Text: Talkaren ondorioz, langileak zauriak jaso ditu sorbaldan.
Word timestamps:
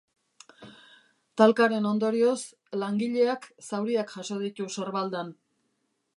Talkaren 1.41 1.85
ondorioz, 1.89 2.33
langileak 2.85 3.47
zauriak 3.69 4.19
jaso 4.19 4.41
ditu 4.47 4.71
sorbaldan. 4.79 5.33